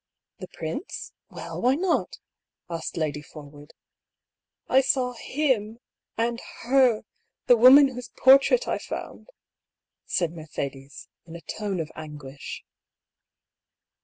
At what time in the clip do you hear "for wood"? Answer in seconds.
3.21-3.73